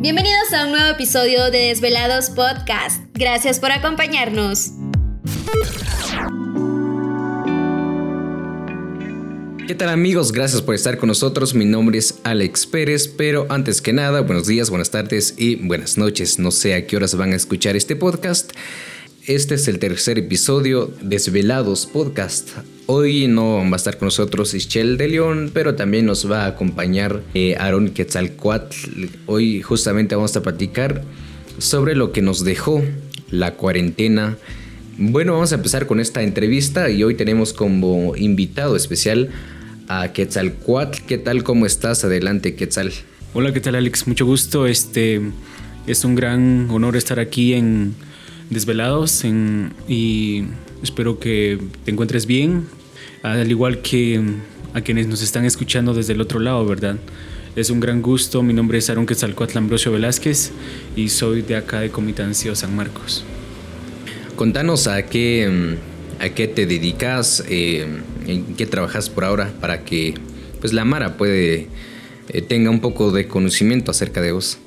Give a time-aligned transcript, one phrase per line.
[0.00, 3.04] Bienvenidos a un nuevo episodio de Desvelados Podcast.
[3.12, 4.70] Gracias por acompañarnos.
[9.66, 10.32] ¿Qué tal amigos?
[10.32, 11.54] Gracias por estar con nosotros.
[11.54, 15.98] Mi nombre es Alex Pérez, pero antes que nada, buenos días, buenas tardes y buenas
[15.98, 16.38] noches.
[16.38, 18.52] No sé a qué horas van a escuchar este podcast.
[19.30, 22.48] Este es el tercer episodio de Desvelados Podcast.
[22.86, 26.48] Hoy no va a estar con nosotros Ischel de León, pero también nos va a
[26.48, 29.06] acompañar eh, Aaron Quetzalcoatl.
[29.26, 31.04] Hoy justamente vamos a platicar
[31.58, 32.82] sobre lo que nos dejó
[33.30, 34.36] la cuarentena.
[34.98, 39.30] Bueno, vamos a empezar con esta entrevista y hoy tenemos como invitado especial
[39.86, 41.02] a Quetzalcoatl.
[41.06, 41.44] ¿Qué tal?
[41.44, 42.02] ¿Cómo estás?
[42.02, 42.90] Adelante, Quetzal.
[43.32, 44.08] Hola, ¿qué tal, Alex?
[44.08, 44.66] Mucho gusto.
[44.66, 45.20] Este
[45.86, 47.94] es un gran honor estar aquí en
[48.50, 49.24] Desvelados
[49.88, 50.44] y
[50.82, 52.66] espero que te encuentres bien
[53.22, 54.20] al igual que
[54.74, 56.96] a quienes nos están escuchando desde el otro lado, ¿verdad?
[57.56, 60.52] Es un gran gusto, mi nombre es Aaron Quetzalcoatl Ambrosio Velázquez
[60.96, 63.24] y soy de acá de Comitancio San Marcos.
[64.36, 65.76] Contanos a qué,
[66.20, 67.86] a qué te dedicas, eh,
[68.26, 70.14] en qué trabajas por ahora para que
[70.60, 71.66] pues la Mara puede
[72.28, 74.58] eh, tenga un poco de conocimiento acerca de vos.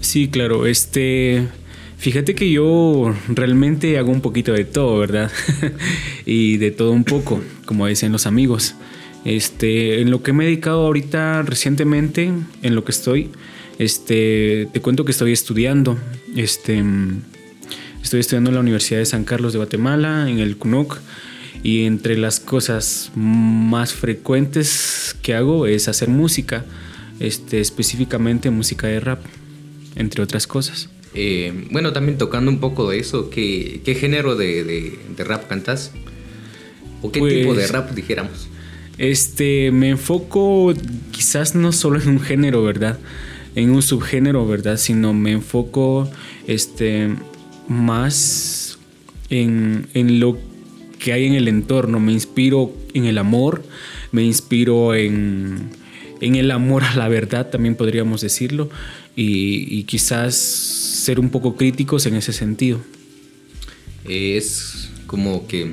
[0.00, 1.46] Sí, claro, este
[1.98, 5.30] Fíjate que yo realmente hago un poquito de todo, ¿verdad?
[6.26, 8.74] y de todo un poco, como dicen los amigos.
[9.24, 12.30] Este, en lo que me he dedicado ahorita recientemente,
[12.62, 13.30] en lo que estoy,
[13.78, 15.98] este, te cuento que estoy estudiando.
[16.36, 16.82] Este,
[18.02, 21.00] estoy estudiando en la Universidad de San Carlos de Guatemala, en el CUNOC.
[21.62, 26.64] Y entre las cosas más frecuentes que hago es hacer música,
[27.18, 29.24] este, específicamente música de rap,
[29.96, 30.90] entre otras cosas.
[31.18, 35.92] Eh, bueno, también tocando un poco de eso, ¿qué, género de, rap cantas?
[37.00, 38.48] ¿O qué tipo de pues, rap dijéramos?
[38.98, 40.74] Este, me enfoco
[41.12, 42.98] quizás no solo en un género, ¿verdad?
[43.54, 44.76] En un subgénero, ¿verdad?
[44.76, 46.10] Sino me enfoco
[46.46, 47.08] este,
[47.66, 48.78] más
[49.30, 50.38] en, en lo
[50.98, 51.98] que hay en el entorno.
[51.98, 53.62] Me inspiro en el amor,
[54.12, 55.70] me inspiro en,
[56.20, 58.70] en el amor a la verdad, también podríamos decirlo,
[59.16, 62.78] y, quizás ser un poco críticos en ese sentido.
[64.04, 65.72] Es como que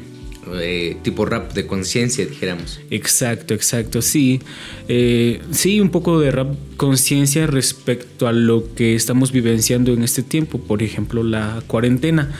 [0.53, 2.79] eh, tipo rap de conciencia, dijéramos.
[2.89, 4.39] Exacto, exacto, sí.
[4.87, 10.23] Eh, sí, un poco de rap conciencia respecto a lo que estamos vivenciando en este
[10.23, 12.31] tiempo, por ejemplo, la cuarentena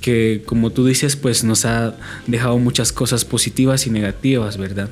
[0.00, 1.96] que como tú dices, pues nos ha
[2.28, 4.90] dejado muchas cosas positivas y negativas, ¿verdad?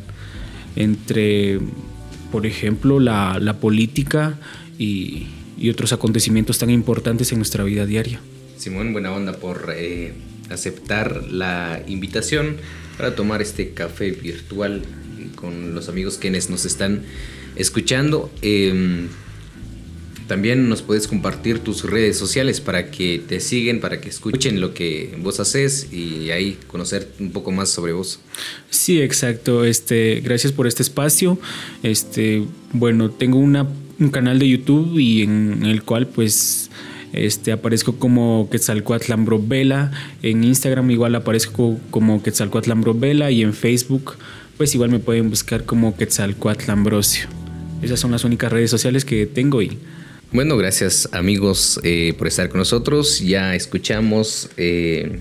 [0.75, 1.61] Entre,
[2.33, 4.37] por ejemplo, la, la política
[4.78, 8.21] y, y otros acontecimientos tan importantes en nuestra vida diaria.
[8.56, 10.12] Simón, buena onda por eh,
[10.50, 12.56] aceptar la invitación
[12.97, 14.83] para tomar este café virtual
[15.34, 17.03] con los amigos quienes nos están
[17.56, 18.31] escuchando.
[18.43, 19.09] Em,
[20.27, 24.75] también nos puedes compartir tus redes sociales para que te siguen, para que escuchen lo
[24.75, 28.19] que vos haces y ahí conocer un poco más sobre vos.
[28.69, 29.65] Sí, exacto.
[29.65, 31.38] Este, gracias por este espacio.
[31.84, 32.43] Este,
[32.73, 33.69] bueno, tengo una
[33.99, 36.71] un canal de YouTube y en el cual pues
[37.12, 39.93] este, aparezco como Quetzalcoatl Vela.
[40.23, 44.15] En Instagram igual aparezco como Quetzalcoatl Vela y en Facebook
[44.56, 47.29] pues igual me pueden buscar como Quetzalcoatl Ambrosio.
[47.83, 49.79] Esas son las únicas redes sociales que tengo y...
[50.33, 53.21] Bueno, gracias amigos eh, por estar con nosotros.
[53.21, 55.21] Ya escuchamos eh,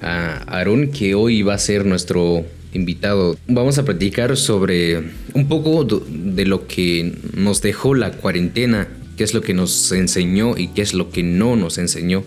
[0.00, 3.36] a Aaron que hoy va a ser nuestro invitado.
[3.46, 5.02] Vamos a platicar sobre
[5.34, 10.56] un poco de lo que nos dejó la cuarentena, qué es lo que nos enseñó
[10.56, 12.24] y qué es lo que no nos enseñó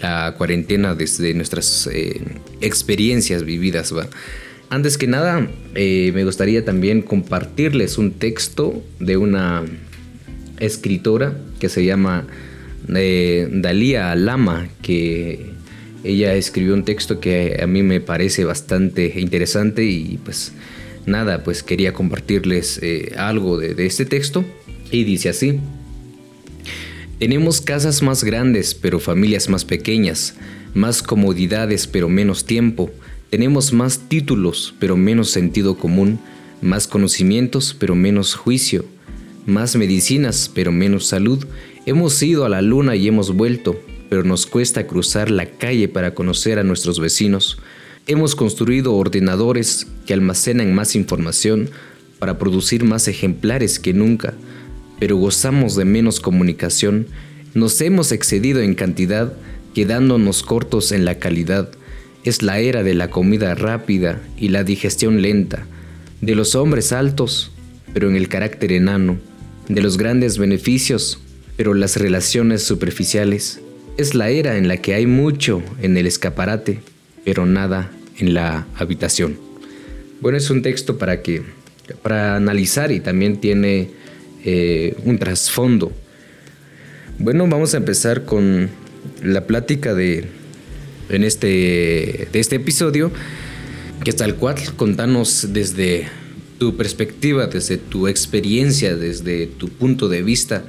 [0.00, 2.20] la cuarentena desde nuestras eh,
[2.60, 3.92] experiencias vividas.
[4.70, 9.64] Antes que nada, eh, me gustaría también compartirles un texto de una
[10.60, 12.26] escritora que se llama
[12.94, 15.51] eh, Dalía Lama, que
[16.04, 20.52] ella escribió un texto que a mí me parece bastante interesante y pues
[21.06, 24.44] nada, pues quería compartirles eh, algo de, de este texto.
[24.90, 25.58] Y dice así.
[27.18, 30.34] Tenemos casas más grandes pero familias más pequeñas,
[30.74, 32.90] más comodidades pero menos tiempo,
[33.30, 36.18] tenemos más títulos pero menos sentido común,
[36.60, 38.84] más conocimientos pero menos juicio,
[39.46, 41.46] más medicinas pero menos salud,
[41.86, 43.80] hemos ido a la luna y hemos vuelto,
[44.12, 47.56] pero nos cuesta cruzar la calle para conocer a nuestros vecinos.
[48.06, 51.70] Hemos construido ordenadores que almacenan más información
[52.18, 54.34] para producir más ejemplares que nunca,
[55.00, 57.06] pero gozamos de menos comunicación.
[57.54, 59.32] Nos hemos excedido en cantidad,
[59.74, 61.70] quedándonos cortos en la calidad.
[62.22, 65.64] Es la era de la comida rápida y la digestión lenta,
[66.20, 67.50] de los hombres altos,
[67.94, 69.16] pero en el carácter enano,
[69.70, 71.18] de los grandes beneficios,
[71.56, 73.61] pero las relaciones superficiales.
[73.96, 76.80] Es la era en la que hay mucho en el escaparate,
[77.24, 79.38] pero nada en la habitación.
[80.20, 81.42] Bueno, es un texto para que
[82.02, 83.90] para analizar y también tiene
[84.44, 85.92] eh, un trasfondo.
[87.18, 88.70] Bueno, vamos a empezar con
[89.22, 90.24] la plática de
[91.10, 93.12] en este de este episodio
[94.02, 96.08] que es tal cual contanos desde
[96.58, 100.64] tu perspectiva, desde tu experiencia, desde tu punto de vista.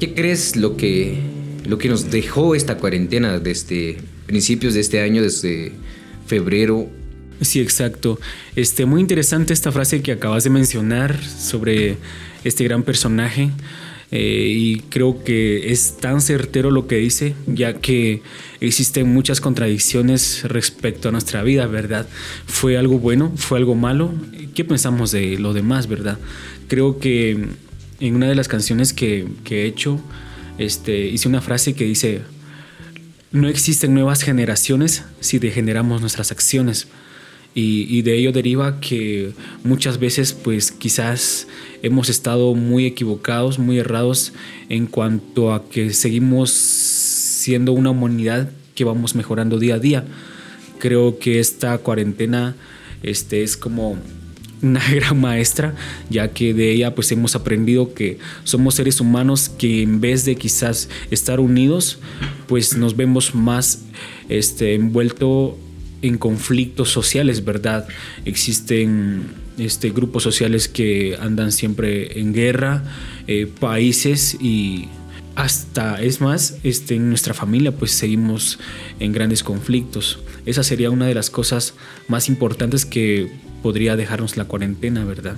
[0.00, 1.18] ¿Qué crees lo que,
[1.66, 5.72] lo que nos dejó esta cuarentena desde principios de este año, desde
[6.26, 6.88] febrero?
[7.40, 8.18] Sí, exacto.
[8.56, 11.96] Este, muy interesante esta frase que acabas de mencionar sobre
[12.44, 13.50] este gran personaje.
[14.10, 18.22] Eh, y creo que es tan certero lo que dice, ya que
[18.60, 22.06] existen muchas contradicciones respecto a nuestra vida, ¿verdad?
[22.46, 23.32] ¿Fue algo bueno?
[23.34, 24.12] ¿Fue algo malo?
[24.54, 26.18] ¿Qué pensamos de lo demás, verdad?
[26.68, 27.48] Creo que
[28.00, 30.00] en una de las canciones que, he hecho,
[30.58, 32.22] este, hice una frase que dice,
[33.32, 36.86] no existen nuevas generaciones si degeneramos nuestras acciones.
[37.56, 41.46] Y, de ello deriva que muchas veces pues quizás
[41.82, 44.32] hemos estado muy equivocados, muy errados
[44.68, 50.04] en cuanto a que seguimos siendo una humanidad que vamos mejorando día a día.
[50.80, 52.56] Creo que esta cuarentena
[53.04, 53.98] este, es como
[54.64, 55.74] una gran maestra,
[56.10, 60.36] ya que de ella pues hemos aprendido que somos seres humanos que en vez de
[60.36, 61.98] quizás estar unidos,
[62.46, 63.82] pues nos vemos más
[64.28, 65.58] este, envuelto
[66.02, 67.86] en conflictos sociales, ¿verdad?
[68.24, 69.24] Existen
[69.58, 72.82] este, grupos sociales que andan siempre en guerra,
[73.26, 74.88] eh, países y
[75.34, 78.58] hasta, es más, este, en nuestra familia pues seguimos
[79.00, 80.18] en grandes conflictos.
[80.46, 81.74] Esa sería una de las cosas
[82.08, 83.30] más importantes que
[83.64, 85.36] podría dejarnos la cuarentena, ¿verdad?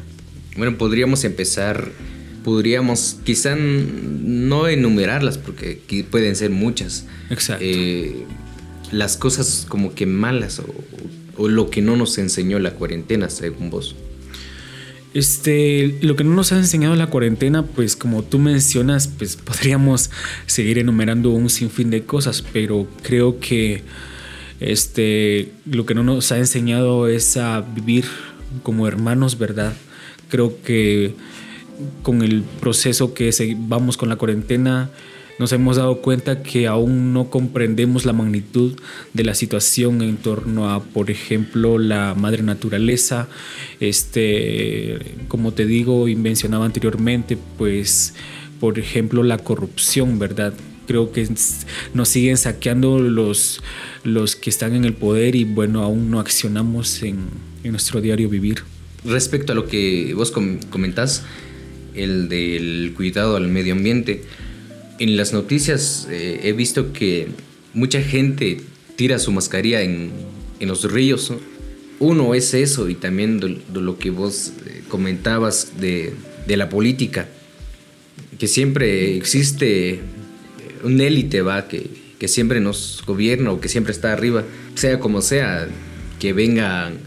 [0.57, 1.93] Bueno, podríamos empezar,
[2.43, 5.81] podríamos quizá no enumerarlas porque
[6.11, 7.07] pueden ser muchas.
[7.31, 7.65] Exacto.
[7.65, 8.25] Eh,
[8.91, 10.61] las cosas como que malas
[11.39, 13.95] o, lo que no nos enseñó la cuarentena, según vos?
[15.15, 20.11] Este, lo que no nos ha enseñado la cuarentena, pues como tú mencionas, pues podríamos
[20.47, 23.85] seguir enumerando un sinfín de cosas, pero creo que
[24.61, 28.05] este, lo que no nos ha enseñado es a vivir
[28.63, 29.75] como hermanos, ¿verdad?
[30.29, 31.15] Creo que
[32.03, 34.91] con el proceso que vamos con la cuarentena,
[35.39, 38.75] nos hemos dado cuenta que aún no comprendemos la magnitud
[39.13, 43.29] de la situación en torno a, por ejemplo, la madre naturaleza.
[43.79, 44.99] Este,
[45.29, 48.15] como te digo y mencionaba anteriormente, pues,
[48.61, 50.55] por ejemplo, la corrupción, ¿verdad?
[50.87, 51.29] Creo que
[51.95, 53.63] nos siguen saqueando los,
[54.05, 57.27] los que están en el poder y bueno, aún no accionamos en,
[57.65, 58.63] en nuestro diario vivir.
[59.05, 61.23] Respecto a lo que vos comentás,
[61.95, 64.23] el del cuidado al medio ambiente,
[64.99, 67.29] en las noticias eh, he visto que
[67.75, 68.61] mucha gente
[68.97, 70.11] tira su mascarilla en,
[70.61, 71.33] los ríos.
[71.99, 76.15] Uno es eso y también de, lo que vos eh, comentabas de,
[76.49, 77.29] la política,
[78.39, 80.01] que siempre existe
[80.83, 84.45] un élite, va, que, que siempre nos gobierna o que siempre está arriba,
[84.75, 85.69] sea como sea,
[86.19, 86.99] que vengan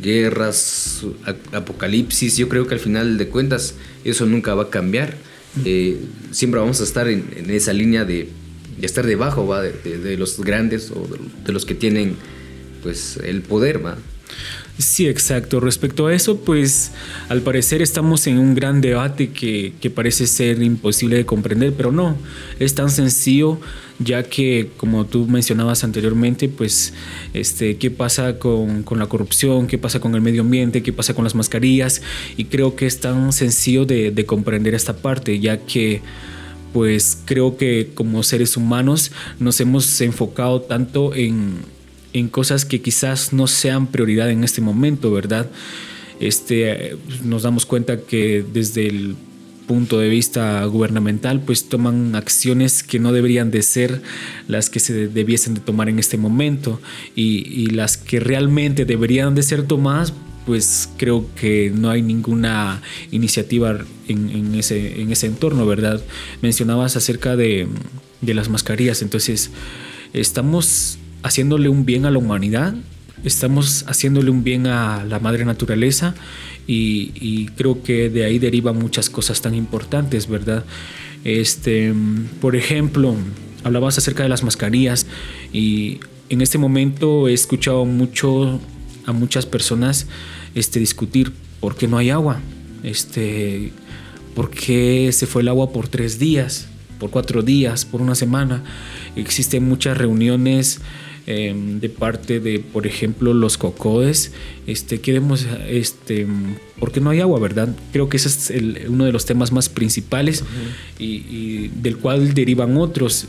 [0.00, 1.04] guerras,
[1.52, 3.74] apocalipsis, yo creo que al final de cuentas
[4.04, 5.16] eso nunca va a cambiar
[5.64, 5.98] eh,
[6.30, 8.28] siempre vamos a estar en, esa línea de,
[8.80, 9.62] estar debajo ¿va?
[9.62, 11.06] De, los grandes o
[11.44, 12.16] de, los que tienen
[12.82, 13.84] pues el poder.
[13.84, 13.96] ¿va?
[14.78, 15.60] Sí, exacto.
[15.60, 16.92] Respecto a eso, pues
[17.28, 21.92] al parecer estamos en un gran debate que, que, parece ser imposible de comprender, pero
[21.92, 22.16] no,
[22.58, 23.60] es tan sencillo
[23.98, 26.92] ya que como tú mencionabas anteriormente, pues
[27.34, 31.14] este, qué pasa con, con la corrupción, qué pasa con el medio ambiente, qué pasa
[31.14, 32.02] con las mascarillas,
[32.36, 36.00] y creo que es tan sencillo de, de comprender esta parte, ya que
[36.72, 41.56] pues creo que como seres humanos nos hemos enfocado tanto en
[42.12, 45.50] en cosas que quizás no sean prioridad en este momento, ¿verdad?
[46.20, 49.16] Este, nos damos cuenta que desde el
[49.66, 54.02] punto de vista gubernamental, pues toman acciones que no deberían de ser
[54.48, 56.80] las que se debiesen de tomar en este momento
[57.16, 60.12] y, las que realmente deberían de ser tomadas,
[60.44, 63.78] pues creo que no hay ninguna iniciativa
[64.08, 66.02] en, ese, en ese entorno, ¿verdad?
[66.42, 67.66] Mencionabas acerca de,
[68.20, 69.50] de las mascarillas, entonces
[70.12, 72.74] estamos haciéndole un bien a la humanidad,
[73.24, 76.14] estamos haciéndole un bien a la madre naturaleza
[76.66, 80.64] y, creo que de ahí derivan muchas cosas tan importantes, ¿verdad?
[81.24, 81.92] Este,
[82.40, 83.14] por ejemplo,
[83.64, 85.06] hablabas acerca de las mascarillas
[85.52, 88.60] y en este momento he escuchado mucho
[89.06, 90.06] a muchas personas
[90.54, 92.40] este, discutir por qué no hay agua,
[92.82, 93.72] este,
[94.34, 98.62] por qué se fue el agua por tres días, por cuatro días, por una semana.
[99.16, 100.80] Existen muchas reuniones
[101.26, 104.32] em, de parte de, por ejemplo, los cocodes.
[104.66, 106.26] Este, queremos, este,
[106.78, 107.74] porque no hay agua, ¿verdad?
[107.92, 110.44] Creo que ese es uno de los temas más principales
[110.98, 113.26] y, del cual derivan otros.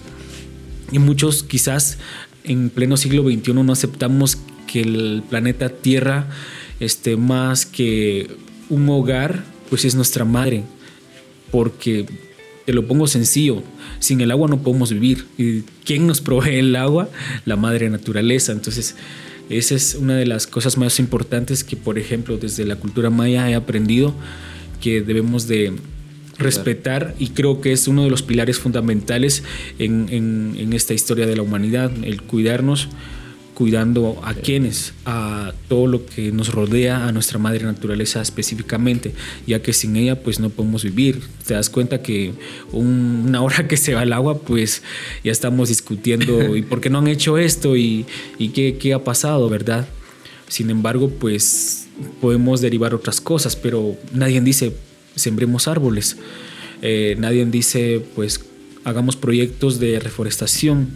[0.91, 1.97] Y muchos quizás
[2.43, 6.29] en pleno siglo XXI no aceptamos que el planeta Tierra,
[6.79, 8.29] este, más que
[8.69, 10.63] un hogar, pues es nuestra madre.
[11.51, 12.05] Porque
[12.65, 13.63] te lo pongo sencillo,
[13.99, 15.25] sin el agua no podemos vivir.
[15.37, 17.09] ¿Y quién nos provee el agua?
[17.45, 18.51] La madre naturaleza.
[18.51, 18.95] Entonces,
[19.49, 23.49] esa es una de las cosas más importantes que, por ejemplo, desde la cultura maya
[23.49, 24.13] he aprendido
[24.81, 25.73] que debemos de
[26.37, 29.43] respetar y creo que es uno de los pilares fundamentales
[29.79, 32.89] en, en esta historia de la humanidad, el cuidarnos
[33.53, 39.13] cuidando a quienes, a todo lo que nos rodea, a nuestra madre naturaleza específicamente,
[39.45, 41.21] ya que sin ella pues no podemos vivir.
[41.45, 42.33] Te das cuenta que
[42.71, 44.81] una hora que se va el agua pues
[45.23, 48.05] ya estamos discutiendo y por qué no han hecho esto y,
[48.37, 49.87] y qué, qué ha pasado, ¿verdad?
[50.47, 51.87] Sin embargo pues
[52.21, 54.73] podemos derivar otras cosas, pero nadie dice
[55.15, 56.17] sembremos árboles,
[56.81, 58.43] eh, nadie dice pues
[58.83, 60.89] hagamos proyectos de reforestación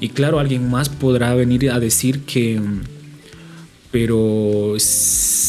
[0.00, 2.60] y claro, alguien más podrá venir a decir que,
[3.90, 4.76] pero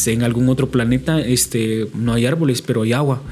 [0.06, 3.22] en algún otro planeta este, no hay árboles, pero hay agua.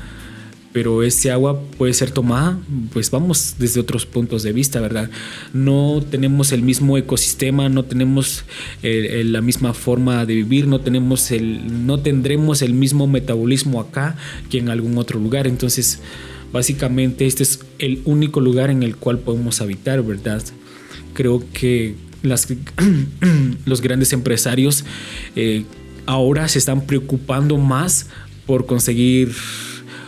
[0.70, 2.58] Pero ese agua puede ser tomada,
[2.92, 5.10] pues vamos desde otros puntos de vista, ¿verdad?
[5.54, 8.44] No tenemos el mismo ecosistema, no tenemos
[8.82, 14.16] la misma forma de vivir, no, tenemos el, no tendremos el mismo metabolismo acá
[14.50, 15.46] que en algún otro lugar.
[15.46, 16.00] Entonces,
[16.52, 20.42] básicamente este es el único lugar en el cual podemos habitar, ¿verdad?
[21.18, 22.46] Creo que las,
[23.66, 24.84] los grandes empresarios
[25.34, 25.64] eh,
[26.06, 28.06] ahora se están preocupando más
[28.46, 29.34] por conseguir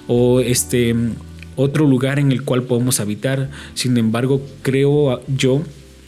[0.07, 0.95] o este
[1.57, 3.51] otro lugar en el cual podemos habitar.
[3.75, 5.63] Sin embargo, creo yo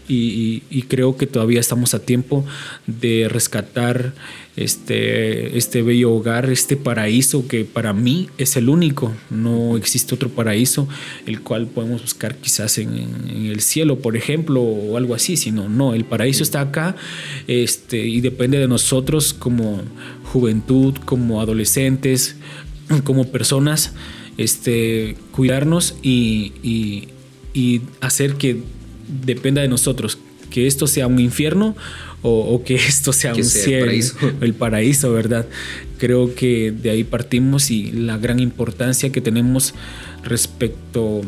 [0.09, 2.45] y, creo que todavía estamos a tiempo
[2.87, 4.13] de rescatar
[4.57, 9.13] este, este bello hogar, este paraíso que para mí es el único.
[9.31, 10.89] No existe otro paraíso
[11.27, 12.93] el cual podemos buscar quizás en,
[13.47, 16.97] el cielo, por ejemplo, o algo así, sino no, el paraíso está acá
[17.47, 19.83] este, y depende de nosotros como
[20.25, 22.37] juventud, como adolescentes,
[23.05, 23.95] como personas,
[24.37, 26.53] este, cuidarnos y,
[27.55, 28.63] y hacer que
[29.25, 30.19] dependa de nosotros
[30.50, 31.75] que esto sea un infierno
[32.21, 33.90] o, que esto sea un cielo,
[34.40, 35.12] el paraíso.
[35.12, 35.47] ¿verdad?
[35.99, 39.75] Creo que de ahí partimos y la gran importancia que tenemos
[40.23, 41.23] respecto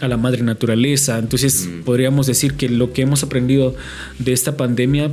[0.00, 1.18] a la madre naturaleza.
[1.18, 1.82] Entonces mm.
[1.82, 3.74] podríamos decir que lo que hemos aprendido
[4.18, 5.12] de esta pandemia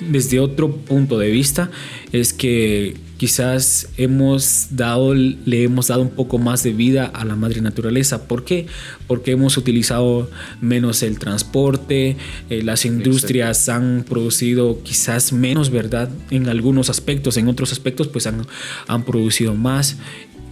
[0.00, 1.70] desde otro punto de vista
[2.12, 7.34] es que quizás hemos dado, le hemos dado un poco más de vida a la
[7.34, 8.26] madre naturaleza.
[8.28, 8.66] ¿Por qué?
[9.06, 10.30] Porque hemos utilizado
[10.60, 12.16] menos el transporte,
[12.50, 16.10] eh, las industrias han producido quizás menos, ¿verdad?
[16.30, 18.46] En algunos aspectos, en otros aspectos pues han,
[18.86, 19.96] han producido más.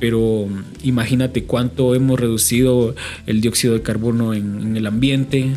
[0.00, 0.48] Pero
[0.82, 2.94] imagínate cuánto hemos reducido
[3.26, 5.52] el dióxido de carbono en, en el ambiente.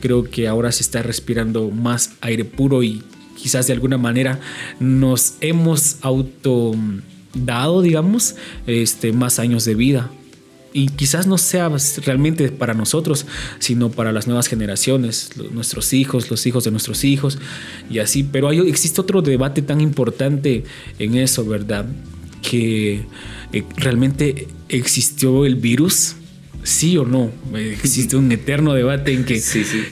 [0.00, 3.02] Creo que ahora se está respirando más aire puro y
[3.42, 4.38] quizás de alguna manera
[4.78, 6.76] nos hemos auto
[7.34, 8.36] dado, digamos,
[8.68, 10.10] este, más años de vida.
[10.72, 11.70] Y quizás no sea
[12.06, 13.26] realmente para nosotros,
[13.58, 17.38] sino para las nuevas generaciones, nuestros hijos, los hijos de nuestros hijos
[17.90, 18.22] y así.
[18.22, 20.64] Pero hay, existe otro debate tan importante
[20.98, 21.84] en eso, ¿verdad?
[22.42, 23.04] Que
[23.52, 26.14] eh, realmente existió el virus
[26.62, 27.30] sí o no.
[27.54, 29.42] Existe un eterno debate en que,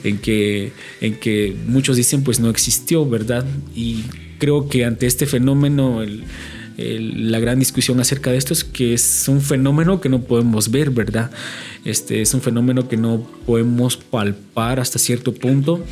[0.05, 3.45] En que, en que muchos dicen pues no existió, ¿verdad?
[3.75, 4.05] Y
[4.39, 6.03] creo que ante este fenómeno
[6.77, 10.91] la gran discusión acerca de esto es que es un fenómeno que no podemos ver,
[10.91, 11.31] ¿verdad?
[11.85, 15.85] Este es un fenómeno que no podemos palpar hasta cierto punto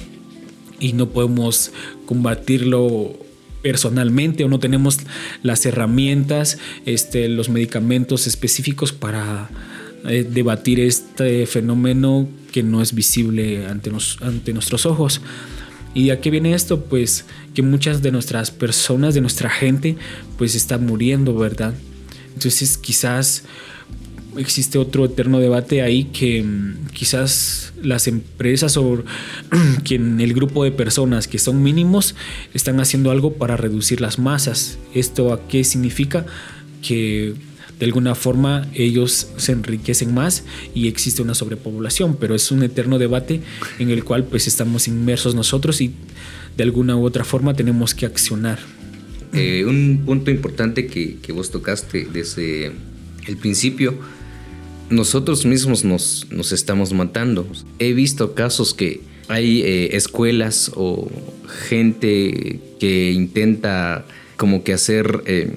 [0.80, 1.72] y no podemos
[2.06, 3.18] combatirlo
[3.62, 4.98] personalmente o no tenemos
[5.42, 9.50] las herramientas, este, los medicamentos específicos para
[10.08, 15.20] eh, debatir este fenómeno que no es visible ante, ante nuestros ojos.
[15.94, 16.84] ¿Y a qué viene esto?
[16.84, 17.24] Pues
[17.54, 19.96] que muchas de nuestras personas, de nuestra gente,
[20.36, 21.74] pues están muriendo, ¿verdad?
[22.34, 23.44] Entonces quizás
[24.36, 29.02] existe otro eterno debate ahí que mm, quizás las empresas o
[29.84, 32.14] quien el grupo de personas que son mínimos
[32.54, 34.78] están haciendo algo para reducir las masas.
[34.94, 36.26] ¿Esto a qué significa?
[36.82, 37.34] Que
[37.78, 40.44] de alguna forma ellos se enriquecen más
[40.74, 43.40] y existe una sobrepoblación, pero es un eterno debate
[43.78, 45.92] en el cual pues estamos inmersos nosotros y
[46.56, 48.58] de alguna u otra forma tenemos que accionar.
[49.32, 52.72] Eh, un punto importante que, vos tocaste desde
[53.26, 53.94] el principio
[54.90, 57.46] nosotros mismos nos, nos estamos matando.
[57.78, 61.10] He visto casos que hay eh, escuelas o
[61.68, 64.06] gente que intenta
[64.36, 65.50] como que hacer eh,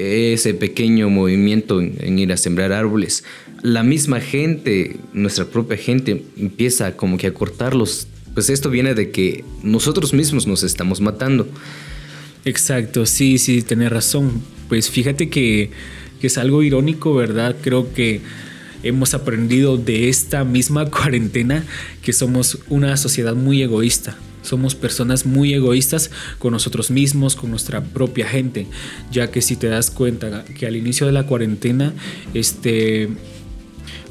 [0.00, 3.24] ese pequeño movimiento en, ir a sembrar árboles.
[3.62, 8.06] La misma gente, nuestra propia gente, empieza como que a cortarlos.
[8.34, 11.48] Pues esto viene de que nosotros mismos nos estamos matando.
[12.44, 14.42] Exacto, sí, sí, tenés razón.
[14.68, 15.70] Pues fíjate que,
[16.20, 17.56] que es algo irónico, ¿verdad?
[17.60, 18.20] Creo que
[18.82, 21.64] hemos aprendido de esta misma cuarentena
[22.02, 24.16] que somos una sociedad muy egoísta.
[24.42, 28.66] Somos personas muy egoístas con nosotros mismos, con nuestra propia gente,
[29.10, 31.92] ya que si te das cuenta que al inicio de la cuarentena,
[32.34, 33.08] este,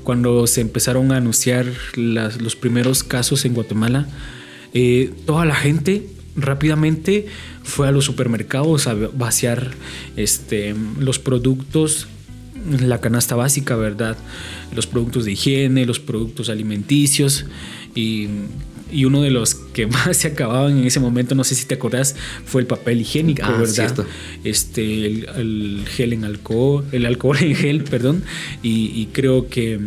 [0.03, 4.07] cuando se empezaron a anunciar los primeros casos en Guatemala,
[4.73, 7.25] eh, toda la gente rápidamente
[7.63, 9.71] fue a los supermercados a vaciar
[10.15, 12.07] este, los productos
[12.81, 14.17] la canasta básica, ¿verdad?
[14.75, 17.45] Los productos de higiene, los productos alimenticios
[17.95, 18.27] y,
[18.91, 22.15] uno de los que más se acababan en ese momento, no sé si te acordás,
[22.45, 24.05] fue el papel higiénico, ah, ¿verdad?
[24.43, 28.23] Este, el, gel en alcohol, el alcohol en gel, perdón,
[28.61, 29.79] y, creo que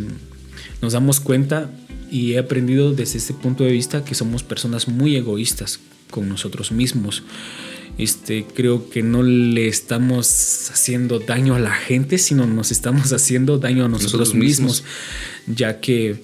[0.81, 1.71] nos damos cuenta
[2.11, 5.79] y he aprendido desde este punto de vista que somos personas muy egoístas
[6.09, 7.23] con nosotros mismos.
[7.97, 13.59] Este, creo que no le estamos haciendo daño a la gente, sino nos estamos haciendo
[13.59, 14.83] daño a nosotros, mismos,
[15.45, 16.21] ya que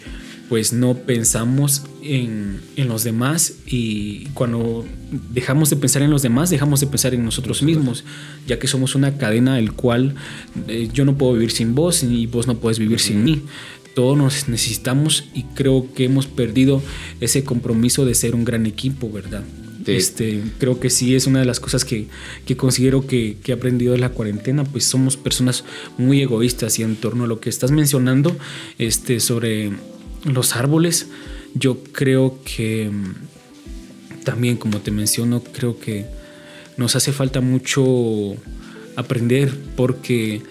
[0.49, 4.83] pues no pensamos en, los demás y cuando
[5.31, 8.03] dejamos de pensar en los demás, dejamos de pensar en nosotros mismos,
[8.47, 10.15] ya que somos una cadena el cual
[10.67, 13.43] eh, yo no puedo vivir sin vos y vos no puedes vivir sin mí.
[13.93, 16.81] Todos nos necesitamos y creo que hemos perdido
[17.21, 19.43] ese compromiso de ser un gran equipo, ¿verdad?
[19.85, 22.07] Este, creo que sí es una de las cosas que,
[22.57, 25.63] considero que, he aprendido de la cuarentena, pues somos personas
[25.97, 28.35] muy egoístas y en torno a lo que estás mencionando
[28.77, 29.71] este, sobre
[30.23, 31.07] los árboles,
[31.53, 36.05] yo creo que mm, también como te menciono, creo que
[36.77, 38.35] nos hace falta mucho
[38.95, 40.41] aprender porque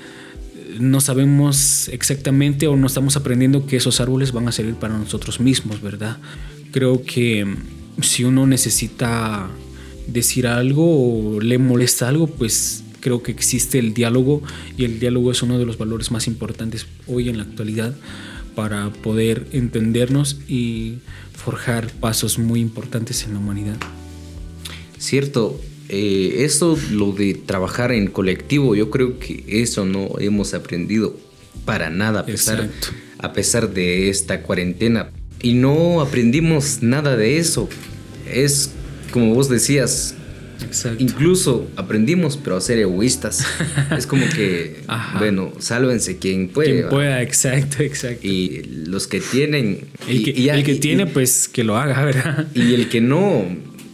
[0.78, 5.40] no sabemos exactamente o no estamos aprendiendo que esos árboles van a servir para nosotros
[5.40, 6.18] mismos, ¿verdad?
[6.72, 7.46] Creo que
[8.02, 9.48] si uno necesita
[10.06, 14.42] decir algo o le molesta algo, pues creo que existe el diálogo
[14.76, 17.94] y el diálogo es uno de los valores más importantes hoy en la actualidad
[18.58, 20.98] para poder entendernos y
[21.32, 23.76] forjar pasos muy importantes en la humanidad.
[24.98, 31.16] Cierto, eh, eso lo de trabajar en colectivo, yo creo que eso no hemos aprendido
[31.64, 32.68] para nada a pesar,
[33.20, 35.10] a pesar de esta cuarentena.
[35.40, 37.68] Y no aprendimos nada de eso.
[38.28, 38.72] Es
[39.12, 40.16] como vos decías,
[40.98, 43.44] Incluso aprendimos, pero a ser egoístas.
[43.96, 44.76] es como que,
[45.18, 46.78] bueno, sálvense quien puede.
[46.78, 48.26] Quien pueda, exacto, exacto.
[48.26, 49.88] Y los que tienen.
[50.08, 52.48] El que, el que tiene, pues que lo haga, ¿verdad?
[52.54, 53.44] Y el que no,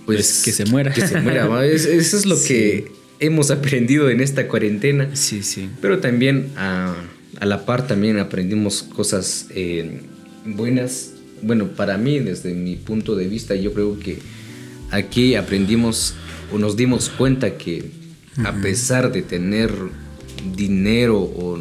[0.06, 0.16] pues.
[0.16, 0.92] pues que se muera.
[0.92, 1.64] Que se muera.
[1.66, 5.10] eso es lo que hemos aprendido en esta cuarentena.
[5.14, 5.68] Sí, sí.
[5.80, 6.94] Pero también a,
[7.40, 10.00] la par también aprendimos cosas eh,
[10.44, 14.18] buenas bueno, para mí, desde mi punto de vista, yo creo que
[14.90, 16.14] aquí aprendimos
[16.52, 17.90] o nos dimos cuenta que
[18.44, 19.72] a pesar de tener
[20.56, 21.60] dinero o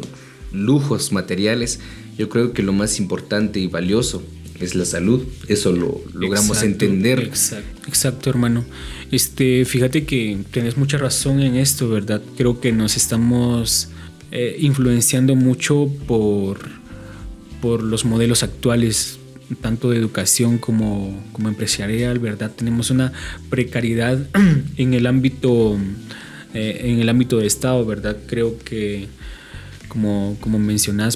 [0.52, 1.80] lujos materiales,
[2.18, 4.22] yo creo que lo más importante y valioso
[4.60, 5.22] es la salud.
[5.48, 7.30] Eso lo logramos entender.
[7.86, 8.64] Exacto, hermano.
[9.10, 12.22] Este, fíjate que tienes mucha razón en esto, ¿verdad?
[12.36, 13.88] Creo que nos estamos
[14.32, 16.58] eh, influenciando mucho por,
[17.60, 19.18] por los modelos actuales
[19.60, 22.50] tanto de educación como, como empresarial, ¿verdad?
[22.54, 23.12] Tenemos una
[23.50, 24.18] precariedad
[24.76, 25.78] en el ámbito,
[26.54, 28.16] eh, en el ámbito de Estado, ¿verdad?
[28.26, 29.08] Creo que
[29.94, 30.58] como, como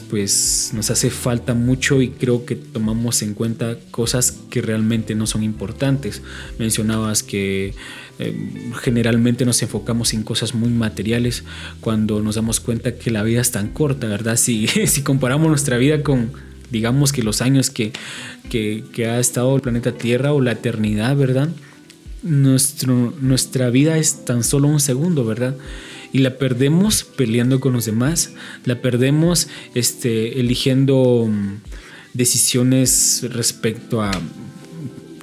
[0.09, 5.27] pues nos hace falta mucho y creo que tomamos en cuenta cosas que realmente no
[5.27, 6.22] son importantes.
[6.61, 7.74] Mencionabas que
[8.20, 11.42] eh, generalmente nos enfocamos en cosas muy materiales
[11.81, 14.37] cuando nos damos cuenta que la vida es tan corta, ¿verdad?
[14.37, 16.31] Si, si comparamos nuestra vida con,
[16.70, 17.92] digamos que los años que,
[19.07, 21.48] ha estado el planeta Tierra o la eternidad, ¿verdad?
[22.22, 25.57] Nuestro, nuestra vida es tan solo un segundo, ¿verdad?
[26.12, 28.33] Y la perdemos peleando con los demás,
[28.64, 31.61] la perdemos este, eligiendo mm,
[32.14, 34.11] decisiones respecto a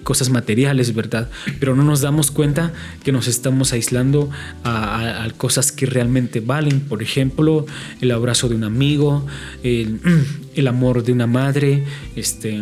[0.06, 1.30] cosas materiales, ¿verdad?
[1.60, 2.72] Pero no nos damos cuenta
[3.04, 4.30] que nos estamos aislando
[4.64, 6.80] a, cosas que realmente valen.
[6.80, 7.66] Por ejemplo,
[8.00, 9.26] el abrazo de un amigo,
[9.64, 10.00] el,
[10.68, 11.84] amor de una madre,
[12.16, 12.62] este,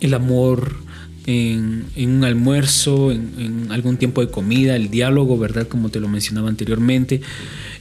[0.00, 0.76] el amor
[1.24, 5.66] en, un almuerzo, en, en, algún tiempo de comida, el diálogo, ¿verdad?
[5.66, 7.22] Como te lo mencionaba anteriormente.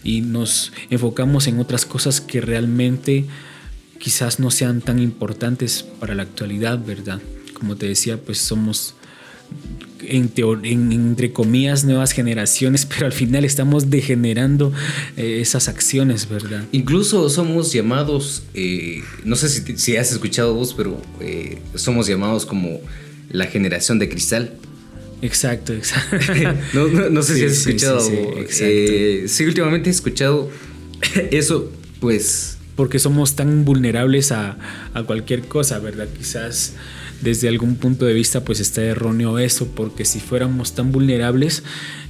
[0.06, 3.26] Y nos enfocamos en otras cosas que realmente
[4.00, 7.20] quizás no sean tan importantes para la actualidad, ¿verdad?
[7.58, 8.96] Como te decía, pues somos
[10.02, 10.32] en,
[10.91, 14.74] entre comillas nuevas generaciones, pero al final estamos degenerando
[15.15, 16.63] eh, esas acciones, ¿verdad?
[16.72, 22.80] Incluso somos llamados, eh, no sé si, has escuchado vos, pero eh, somos llamados como
[23.30, 24.54] la generación de cristal.
[25.22, 26.17] Exacto, exacto.
[27.10, 28.00] no, sé si has escuchado.
[28.50, 30.50] Sí, sí, últimamente he escuchado
[31.32, 32.58] eso, pues...
[32.76, 34.56] Porque somos tan vulnerables a,
[34.93, 36.08] a cualquier cosa, ¿verdad?
[36.15, 36.74] Quizás
[37.22, 41.64] desde algún punto de vista pues está erróneo eso, porque si fuéramos tan vulnerables,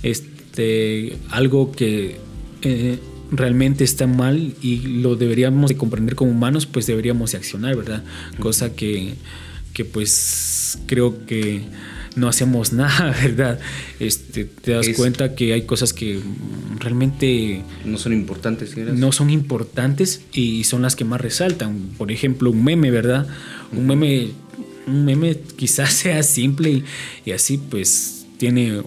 [0.03, 2.17] este, algo que
[2.61, 2.99] eh,
[3.31, 8.03] realmente está mal y lo deberíamos de comprender como humanos, pues deberíamos de accionar, ¿verdad?
[8.39, 9.15] Cosa que,
[9.73, 11.63] que pues creo que
[12.17, 13.59] no hacemos nada, ¿verdad?
[13.99, 16.19] Este, te das cuenta que hay cosas que
[16.79, 21.91] realmente no son importantes, no son importantes y son las que más resaltan.
[21.97, 23.27] Por ejemplo, un meme, ¿verdad?
[23.71, 24.31] Un meme
[24.87, 26.83] un meme quizás sea simple
[27.25, 28.81] y, así pues tiene,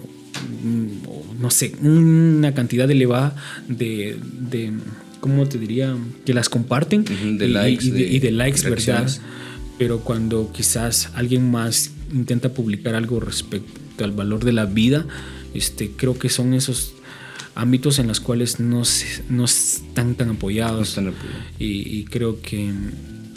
[1.39, 3.35] no sé, una cantidad elevada
[3.67, 4.17] de,
[4.49, 4.73] de
[5.21, 5.95] ¿cómo te diría?
[6.25, 7.05] Que las comparten
[7.37, 9.09] de likes, y, de, likes, ¿verdad?
[9.77, 15.05] Pero cuando quizás alguien más intenta publicar algo respecto al valor de la vida,
[15.53, 16.93] este, creo que son esos
[17.55, 18.83] ámbitos en los cuales no,
[19.29, 20.99] no están tan apoyados.
[21.59, 22.71] Y, creo que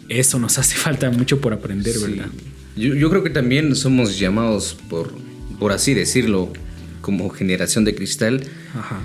[0.09, 2.31] eso nos hace falta mucho por aprender, ¿verdad?
[2.77, 5.13] Yo, creo que también somos llamados, por,
[5.59, 6.53] por así decirlo,
[7.01, 8.43] como generación de cristal.
[8.77, 9.01] Ajá.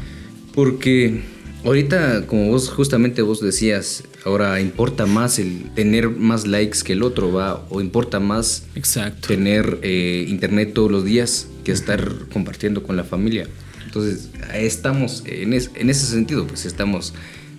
[0.53, 1.21] Porque
[1.63, 7.03] ahorita, como vos justamente vos decías, ahora importa más el tener más likes que el
[7.03, 7.65] otro, ¿va?
[7.69, 9.27] O importa más Exacto.
[9.27, 13.47] tener eh, internet todos los días que estar compartiendo con la familia.
[13.85, 17.13] Entonces, estamos en, en ese sentido, pues estamos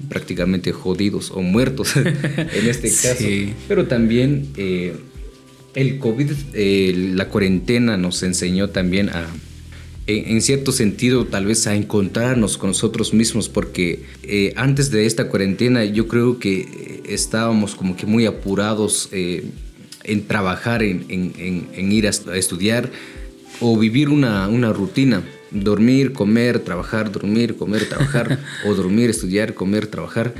[0.09, 3.25] prácticamente jodidos o muertos en este caso.
[3.68, 4.96] Pero también eh,
[5.75, 9.27] el COVID, eh, la cuarentena nos enseñó también a,
[10.07, 15.29] en cierto sentido, tal vez a encontrarnos con nosotros mismos, porque eh, antes de esta
[15.29, 19.45] cuarentena yo creo que estábamos como que muy apurados eh,
[20.05, 22.91] en trabajar, en, ir a, estudiar
[23.61, 25.23] o vivir una, una rutina.
[25.53, 30.33] Dormir, comer, trabajar, dormir, comer, trabajar, o dormir, estudiar, comer, trabajar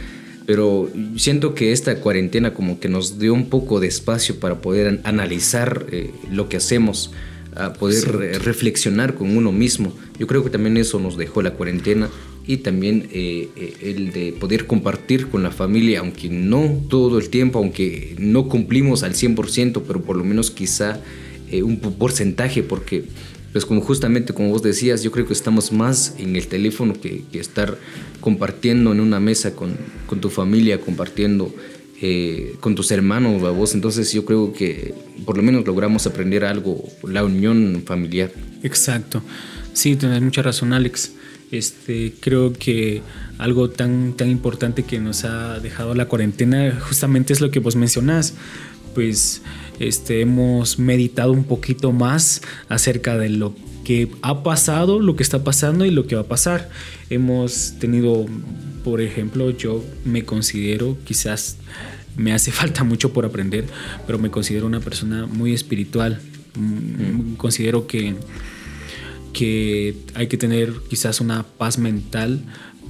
[0.51, 4.99] pero siento que esta cuarentena como que nos dio un poco de espacio para poder
[5.05, 7.13] analizar eh, lo que hacemos,
[7.55, 9.93] a poder reflexionar con uno mismo.
[10.19, 12.11] Yo creo que también eso nos dejó la cuarentena
[12.49, 17.29] y también eh, eh, el de poder compartir con la familia, aunque no todo el
[17.29, 20.99] tiempo, aunque no cumplimos al 100%, pero por lo menos quizá
[21.53, 23.05] un porcentaje, porque
[23.53, 27.25] pues como justamente como vos decías, yo creo que estamos más en el teléfono que,
[27.33, 27.79] estar
[28.21, 29.77] compartiendo en una mesa con,
[30.21, 31.53] tu familia, compartiendo
[32.01, 33.75] eh, con tus hermanos, vos.
[33.75, 38.31] Entonces yo creo que por lo menos logramos aprender algo, la unión familiar.
[38.63, 39.23] Exacto.
[39.73, 41.13] Sí, tienes mucha razón, Alex.
[41.51, 43.03] Este, creo que
[43.39, 47.75] algo tan, tan importante que nos ha dejado la cuarentena justamente es lo que vos
[47.75, 48.35] mencionás.
[48.95, 49.43] Pues
[49.81, 55.43] este, hemos meditado un poquito más acerca de lo que ha pasado, lo que está
[55.43, 56.71] pasando y lo que va a pasar.
[57.09, 58.27] Hemos tenido,
[58.85, 61.57] por ejemplo, yo me considero, quizás
[62.17, 63.65] me hace falta mucho por aprender,
[64.07, 66.21] pero me considero una persona muy espiritual.
[66.57, 68.17] Mm, considero que,
[69.33, 72.43] que hay que tener quizás una paz mental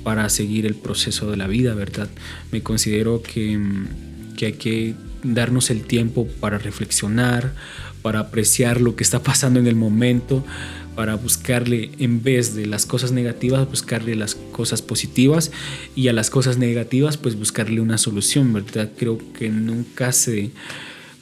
[0.02, 2.08] para seguir el proceso de la vida, ¿verdad?
[2.50, 3.60] Me considero que,
[4.36, 7.54] que hay que darnos el tiempo para reflexionar,
[8.02, 10.44] para apreciar lo que está pasando en el momento,
[10.96, 15.50] para buscarle, en vez de las cosas negativas, buscarle las cosas positivas
[15.94, 18.90] y a las cosas negativas, pues buscarle una solución, ¿verdad?
[18.96, 20.50] Creo que nunca se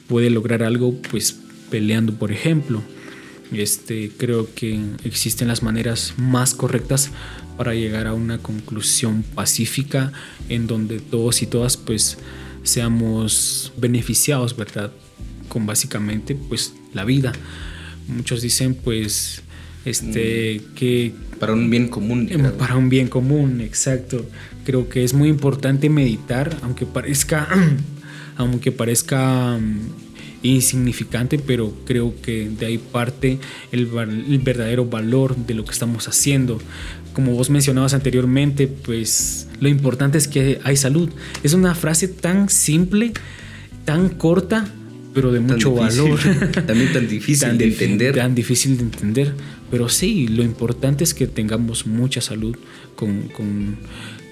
[0.07, 1.37] puede lograr algo, pues
[1.69, 2.81] peleando, por ejemplo.
[3.51, 7.11] Este, creo que existen las maneras más correctas
[7.57, 10.11] para llegar a una conclusión pacífica
[10.49, 12.17] en donde todos y todas pues
[12.63, 14.91] seamos beneficiados, ¿verdad?
[15.47, 17.31] Con básicamente pues la vida.
[18.07, 19.43] Muchos dicen pues
[19.85, 20.73] este mm.
[20.75, 24.25] que para un bien común em, para un bien común exacto
[24.65, 27.47] creo que es muy importante meditar aunque parezca
[28.35, 29.57] aunque parezca
[30.41, 33.39] insignificante pero creo que de ahí parte
[33.71, 33.89] el,
[34.29, 36.59] el, verdadero valor de lo que estamos haciendo
[37.13, 41.09] como vos mencionabas anteriormente pues lo importante es que hay salud.
[41.43, 43.11] Es una frase tan simple,
[43.85, 44.67] tan corta,
[45.13, 46.19] pero de mucho valor.
[46.67, 48.15] También tan difícil de entender.
[48.15, 49.33] Tan difícil de entender.
[49.69, 52.55] Pero sí, lo importante es que tengamos mucha salud
[52.95, 53.77] con,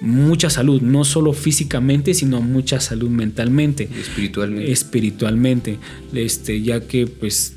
[0.01, 3.89] mucha salud, no solo físicamente, sino mucha salud mentalmente.
[3.99, 4.71] Espiritualmente.
[4.71, 5.77] Espiritualmente,
[6.13, 7.53] este, ya que pues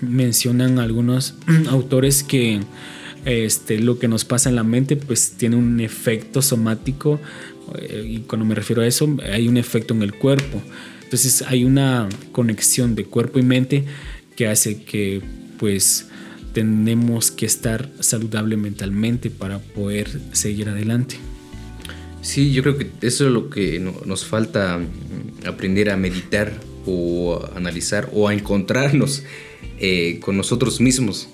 [0.00, 1.34] mencionan algunos
[1.68, 2.60] autores que
[3.24, 7.20] este, lo que nos pasa en la mente pues tiene un efecto somático
[7.78, 10.62] eh, y cuando me refiero a eso hay un efecto en el cuerpo.
[11.04, 13.84] Entonces hay una conexión de cuerpo y mente
[14.34, 15.22] que hace que
[15.58, 16.06] pues
[16.52, 21.16] tenemos que estar saludable mentalmente para poder seguir adelante.
[22.22, 26.52] Sí, yo creo que eso es lo que nos falta mm, aprender a meditar
[26.86, 29.24] o a analizar o a encontrarnos
[29.78, 31.28] eh, con nosotros mismos.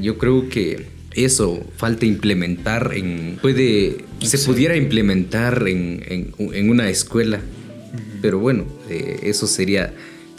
[0.00, 7.40] Yo creo que eso falta implementar en puede se pudiera implementar en, una escuela
[8.20, 9.92] pero bueno eh, eso sería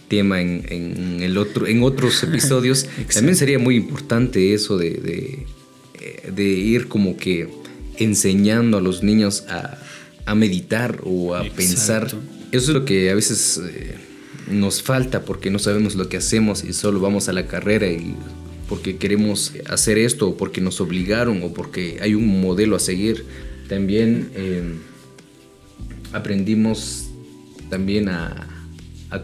[0.08, 2.88] tema en, el otro en otros episodios.
[3.14, 5.46] También sería muy importante eso de,
[6.34, 7.48] de, ir como que
[7.98, 9.78] enseñando a los niños a,
[10.36, 12.08] meditar o a pensar
[12.52, 13.96] eso es lo que a veces eh,
[14.50, 18.16] nos falta porque no sabemos lo que hacemos y solo vamos a la carrera y
[18.68, 23.26] porque queremos hacer esto o porque nos obligaron o porque hay un modelo a seguir.
[23.68, 24.64] También eh,
[26.12, 27.10] aprendimos
[27.70, 28.48] también a,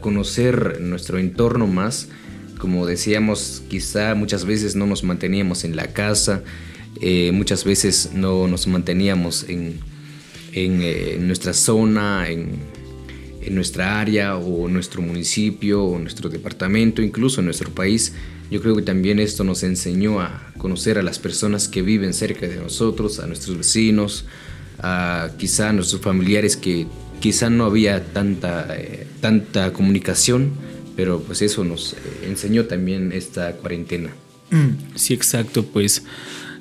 [0.02, 2.10] conocer nuestro entorno más.
[2.58, 6.44] Como decíamos, quizá muchas veces no nos manteníamos en la casa,
[7.02, 9.80] eh, muchas veces no nos manteníamos en,
[10.56, 12.54] en eh, nuestra zona, en,
[13.42, 18.14] en nuestra área o nuestro municipio o nuestro departamento, incluso en nuestro país.
[18.50, 22.48] Yo creo que también esto nos enseñó a conocer a las personas que viven cerca
[22.48, 24.26] de nosotros, a nuestros vecinos,
[24.80, 26.88] a quizá a nuestros familiares que
[27.20, 30.52] quizá no había tanta, eh, tanta comunicación,
[30.96, 34.12] pero pues eso nos eh, enseñó también esta cuarentena.
[34.96, 36.04] Sí, exacto, pues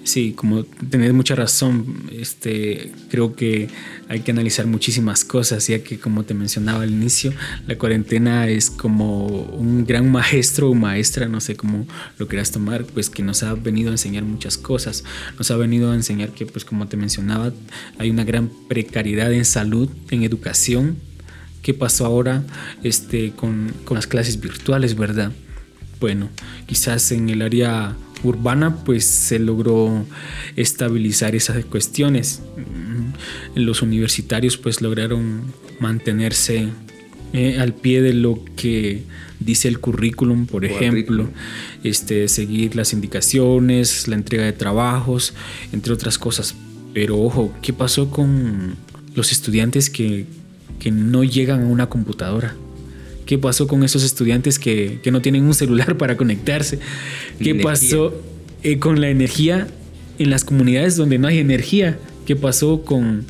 [0.05, 3.69] Sí, como tenés mucha razón, este, creo que
[4.07, 7.33] hay que analizar muchísimas cosas, ya que como te mencionaba al inicio,
[7.67, 11.87] la cuarentena es como un gran maestro o maestra, no sé cómo
[12.19, 15.05] lo quieras tomar, pues que nos ha venido a enseñar muchas cosas,
[15.39, 17.55] nos ha venido a enseñar que, pues como te mencionaba,
[17.99, 20.99] hay una gran precariedad en salud, en educación.
[21.63, 22.45] ¿Qué pasó ahora
[22.83, 25.33] este, con, con las clases virtuales, verdad?
[25.99, 26.29] Bueno,
[26.67, 27.97] quizás en el área
[28.29, 30.05] urbana, pues se logró
[30.57, 32.43] estabilizar esas cuestiones.
[32.57, 35.43] Mm, los universitarios pues lograron
[35.81, 36.69] mantenerse
[37.33, 39.03] eh, al pie de lo que
[39.41, 41.29] dice el currículum, por ejemplo,
[41.83, 45.35] este, seguir las indicaciones, la entrega de trabajos,
[45.73, 46.55] entre otras cosas.
[46.93, 48.77] Pero ojo, ¿qué pasó con
[49.15, 50.27] los estudiantes que,
[50.79, 52.55] que no llegan a una computadora?
[53.27, 56.79] ¿Qué pasó con esos estudiantes que, no tienen un celular para conectarse?
[57.39, 58.15] ¿Qué pasó
[58.63, 59.67] eh, con la energía
[60.19, 61.99] en las comunidades donde no hay energía?
[62.27, 63.25] ¿Qué pasó con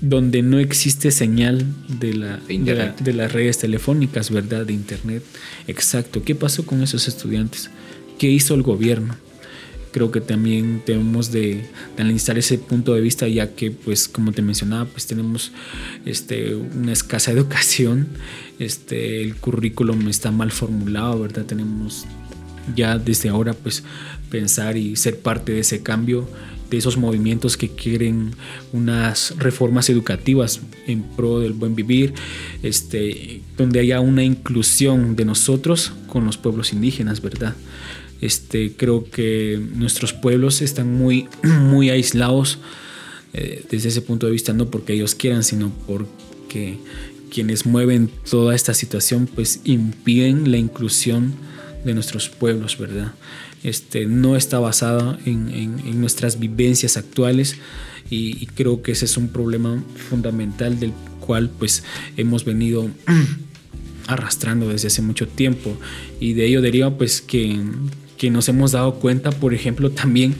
[0.00, 4.64] donde no existe señal de, la, de, las redes telefónicas, verdad?
[4.64, 5.22] De internet.
[5.66, 6.22] Exacto.
[6.22, 7.70] ¿Qué pasó con esos estudiantes?
[8.18, 9.16] ¿Qué hizo el gobierno?
[9.92, 11.66] Creo que también tenemos de,
[11.98, 15.52] analizar ese punto de vista ya que pues como te mencionaba pues tenemos
[16.04, 18.08] este, una escasa educación
[18.58, 22.06] este, el currículum está mal formulado verdad tenemos
[22.74, 23.82] ya desde ahora pues
[24.30, 26.28] pensar y ser parte de ese cambio
[26.70, 28.32] de esos movimientos que quieren
[28.72, 32.12] unas reformas educativas en pro del buen vivir,
[32.62, 37.54] este, donde haya una inclusión de nosotros con los pueblos indígenas, ¿verdad?
[38.20, 42.58] Este, creo que nuestros pueblos están muy, muy aislados
[43.32, 46.78] eh, desde ese punto de vista, no porque ellos quieran, sino porque
[47.30, 51.34] quienes mueven toda esta situación pues impiden la inclusión
[51.84, 53.12] de nuestros pueblos, ¿verdad?
[53.62, 57.56] Este, no está basada en, nuestras vivencias actuales
[58.08, 61.82] y, y, creo que ese es un problema fundamental del cual pues
[62.16, 62.88] hemos venido
[64.06, 65.76] arrastrando desde hace mucho tiempo
[66.18, 67.60] y de ello deriva pues que
[68.18, 70.34] que nos hemos dado cuenta, por ejemplo, también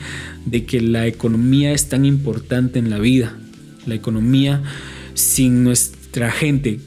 [0.45, 3.37] de que la economía es tan importante en la vida.
[3.87, 4.61] La economía,
[5.13, 6.81] sin nuestra gente,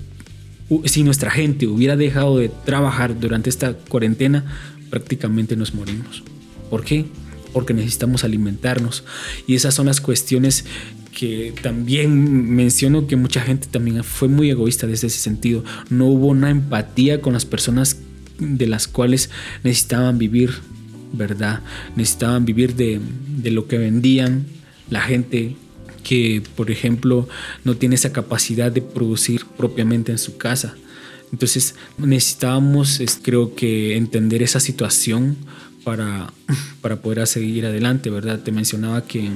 [0.84, 4.44] si nuestra gente hubiera dejado de trabajar durante esta cuarentena,
[4.90, 6.22] prácticamente nos morimos.
[6.70, 7.06] ¿Por qué?
[7.52, 9.04] Porque necesitamos alimentarnos.
[9.46, 10.66] Y esas son las cuestiones
[11.12, 15.64] que también menciono que mucha gente también fue muy egoísta desde ese sentido.
[15.88, 17.98] No hubo una empatía con las personas
[18.38, 19.30] de las cuales
[19.62, 20.50] necesitaban vivir
[21.12, 21.60] ¿verdad?
[21.96, 23.00] Necesitaban vivir de,
[23.50, 24.46] lo que vendían
[24.90, 25.56] la gente
[26.02, 27.28] que, por ejemplo,
[27.64, 30.74] no tiene esa capacidad de producir propiamente en su casa.
[31.32, 35.36] Entonces necesitábamos, creo que, entender esa situación
[35.84, 36.32] para,
[36.80, 38.40] para poder seguir adelante, ¿verdad?
[38.40, 39.30] Te mencionaba que,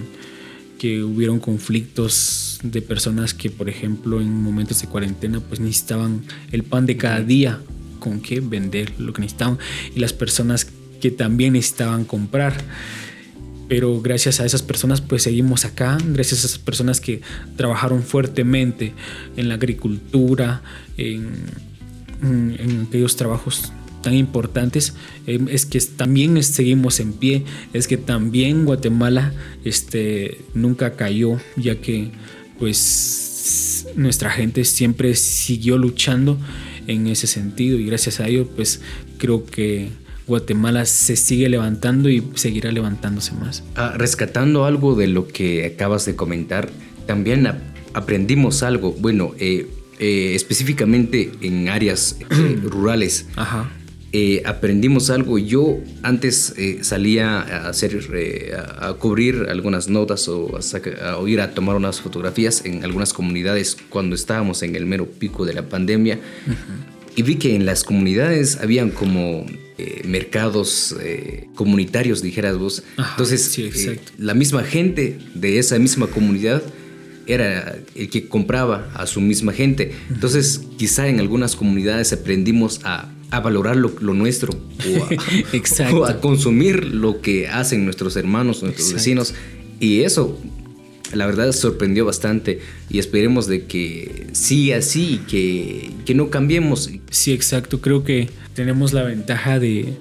[0.79, 6.65] que hubieron conflictos de personas que, por ejemplo, en momentos de cuarentena, pues necesitaban el
[6.65, 7.61] pan de cada día,
[7.99, 9.59] con qué vender lo que necesitaban,
[9.95, 10.67] y las personas
[11.01, 12.55] que también necesitaban comprar.
[13.69, 17.21] Pero gracias a esas personas pues seguimos acá, gracias a esas personas que
[17.57, 18.93] trabajaron fuertemente
[19.37, 20.63] en la agricultura,
[20.97, 21.67] en,
[22.87, 24.95] aquellos trabajos tan importantes.
[25.27, 29.33] Em, es que también seguimos en pie, es que también Guatemala
[29.65, 32.13] este, nunca cayó, ya que
[32.61, 36.39] pues nuestra gente siempre siguió luchando
[36.87, 37.79] en ese sentido.
[37.79, 38.81] Y gracias a ello pues
[39.19, 39.91] creo que
[40.27, 43.63] Guatemala se sigue levantando y seguirá levantándose más.
[43.77, 46.69] Ah, rescatando algo de lo que acabas de comentar,
[47.07, 47.49] también
[47.95, 53.27] aprendimos algo, bueno, eh, eh, específicamente en áreas eh, rurales.
[53.37, 53.71] Ajá.
[54.47, 55.37] Aprendimos algo.
[55.39, 58.01] Yo antes salía a hacer,
[58.79, 64.15] a, cubrir algunas notas o a, ir a tomar unas fotografías en algunas comunidades cuando
[64.15, 66.19] estábamos en el mero pico de la pandemia.
[67.17, 69.47] Y vi que en las comunidades habían como
[70.05, 70.95] mercados
[71.55, 72.83] comunitarios, dijeras vos.
[72.97, 73.59] Entonces,
[74.19, 76.63] la misma gente de esa misma comunidad
[77.27, 79.93] era el que compraba a su misma gente.
[80.11, 87.21] Entonces, quizá en algunas comunidades aprendimos a a valorar lo, nuestro o a, consumir lo
[87.21, 89.35] que hacen nuestros hermanos, nuestros vecinos.
[89.81, 90.39] Y eso,
[91.13, 96.91] la verdad, sorprendió bastante y esperemos de que siga así, que, que no cambiemos.
[97.11, 97.81] Sí, exacto.
[97.81, 99.95] Creo que tenemos la ventaja de,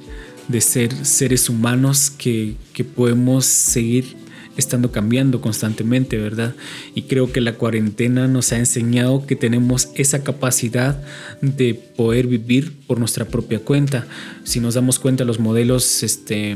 [0.48, 4.16] de ser seres humanos que, que podemos seguir
[4.58, 6.56] estando cambiando constantemente, ¿verdad?
[6.94, 11.04] Y creo que la cuarentena nos ha enseñado que tenemos esa capacidad
[11.42, 14.08] de poder vivir por nuestra propia cuenta.
[14.44, 16.56] Si nos damos cuenta, los modelos este,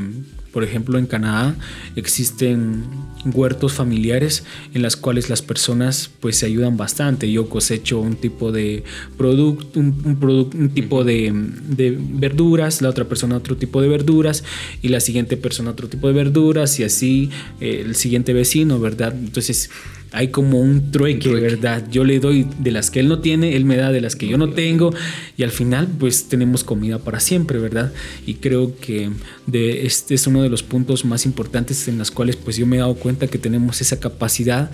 [0.52, 1.54] por ejemplo, en Canadá
[1.96, 2.84] existen
[3.24, 7.30] huertos familiares en las cuales las personas pues se ayudan bastante.
[7.30, 8.82] Yo cosecho un tipo de
[9.16, 10.18] producto, un,
[10.54, 14.44] un tipo de, verduras, la otra persona otro tipo de verduras
[14.82, 19.14] y la siguiente persona otro tipo de verduras y así eh, el siguiente vecino, ¿verdad?
[19.16, 19.70] Entonces
[20.12, 21.86] hay como un trueque, ¿verdad?
[21.90, 24.26] Yo le doy de las que él no tiene, él me da de las que
[24.26, 24.92] yo no tengo
[25.36, 27.92] y al final pues tenemos comida para siempre, ¿verdad?
[28.26, 29.10] Y creo que
[29.46, 32.76] de este es uno de los puntos más importantes en los cuales pues yo me
[32.76, 34.70] he dado cuenta que tenemos esa capacidad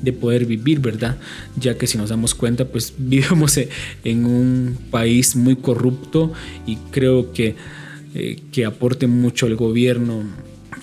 [0.00, 1.16] de poder vivir, ¿verdad?
[1.56, 3.58] Ya que si nos damos cuenta pues vivimos
[4.04, 6.32] en un país muy corrupto
[6.66, 7.54] y creo que,
[8.14, 10.24] eh, que aporte mucho el gobierno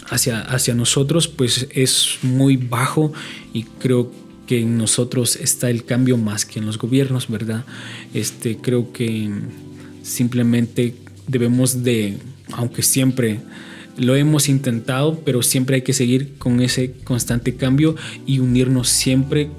[0.10, 3.14] hacia, hacia nosotros pues es muy bajo
[3.54, 4.12] y creo
[4.48, 7.66] que en nosotros está el cambio más que en los gobiernos, ¿verdad?
[8.14, 9.30] Este, creo que
[10.02, 10.96] simplemente
[11.28, 12.18] debemos de,
[12.54, 13.42] aunque siempre
[13.96, 17.96] lo hemos intentado, pero siempre hay que seguir con ese constante cambio
[18.26, 19.52] y unirnos siempre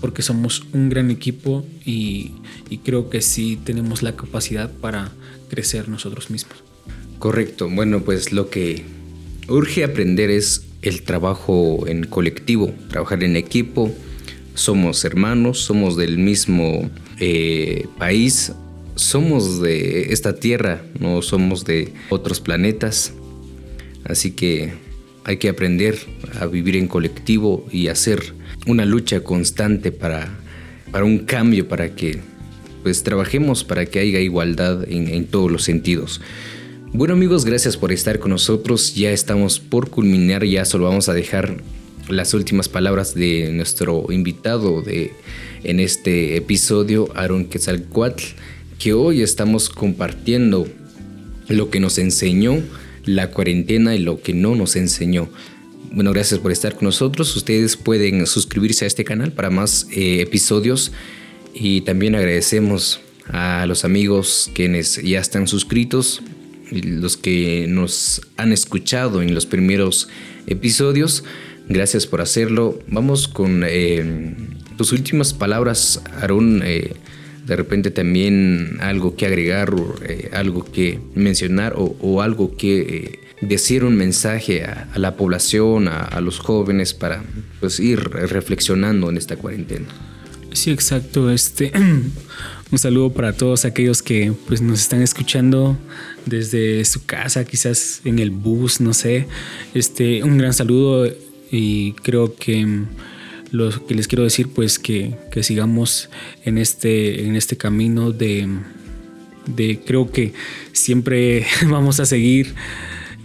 [0.00, 2.32] porque somos un gran equipo y,
[2.70, 5.12] y creo que sí tenemos la capacidad para
[5.50, 6.56] crecer nosotros mismos.
[7.18, 8.84] Correcto, bueno, pues lo que
[9.48, 13.92] urge aprender es el trabajo en colectivo, trabajar en equipo.
[14.54, 18.52] Somos hermanos, somos del mismo eh, país,
[18.94, 23.12] somos de esta tierra, no somos de otros planetas.
[24.04, 24.72] Así que
[25.24, 25.98] hay que aprender
[26.40, 28.34] a vivir en colectivo y hacer
[28.66, 30.38] una lucha constante para,
[30.90, 32.20] para un cambio, para que
[32.82, 36.20] pues trabajemos para que haya igualdad en, en todos los sentidos.
[36.92, 38.94] Bueno amigos, gracias por estar con nosotros.
[38.94, 41.58] Ya estamos por culminar, ya solo vamos a dejar
[42.08, 45.12] las últimas palabras de nuestro invitado de,
[45.64, 48.24] en este episodio, Aaron Quetzalcoatl,
[48.78, 50.66] que hoy estamos compartiendo
[51.48, 52.62] lo que nos enseñó
[53.04, 55.28] la cuarentena y lo que no nos enseñó.
[55.92, 57.36] Bueno, gracias por estar con nosotros.
[57.36, 60.92] Ustedes pueden suscribirse a este canal para más eh, episodios
[61.52, 66.22] y también agradecemos a los amigos quienes ya están suscritos
[66.70, 70.08] los que nos han escuchado en los primeros
[70.46, 71.24] episodios.
[71.68, 72.78] Gracias por hacerlo.
[72.88, 74.34] Vamos con eh,
[74.76, 76.62] tus últimas palabras, Aaron.
[76.64, 76.94] Eh,
[77.46, 79.74] de repente también algo que agregar,
[80.06, 86.38] eh, algo que mencionar o, algo que decir un mensaje a, la población, a, los
[86.38, 87.22] jóvenes para
[87.60, 89.86] pues, ir reflexionando en esta cuarentena.
[90.52, 91.30] Sí, exacto.
[91.30, 91.72] Este,
[92.70, 95.78] un saludo para todos aquellos que pues, nos están escuchando
[96.28, 99.26] desde su casa, quizás en el bus, no sé.
[99.74, 101.10] Este, un gran saludo
[101.50, 102.84] y creo que
[103.50, 106.10] lo que les quiero decir pues que, sigamos
[106.44, 108.48] en este, en este camino de,
[109.46, 110.34] de creo que
[110.72, 112.54] siempre vamos a seguir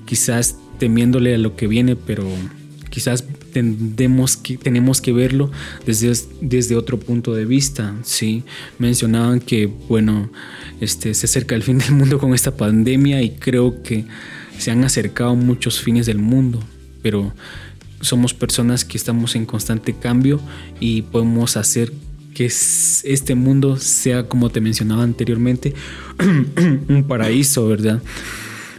[0.05, 2.27] quizás temiéndole a lo que viene, pero
[2.89, 5.51] quizás tendemos que, tenemos que verlo
[5.85, 7.95] desde, desde otro punto de vista.
[8.03, 8.43] ¿sí?
[8.79, 10.29] Mencionaban que, bueno,
[10.81, 14.05] este, se acerca el fin del mundo con esta pandemia y creo que
[14.57, 16.59] se han acercado muchos fines del mundo,
[17.01, 17.33] pero
[18.01, 20.41] somos personas que estamos en constante cambio
[20.79, 21.93] y podemos hacer
[22.33, 25.73] que este mundo sea, como te mencionaba anteriormente,
[26.89, 28.01] un paraíso, ¿verdad?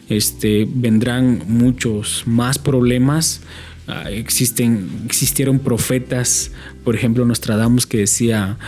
[0.08, 3.40] Este, vendrán muchos más problemas.
[3.86, 6.50] Ah, existen, existieron profetas,
[6.84, 8.58] por ejemplo, Nostradamus que decía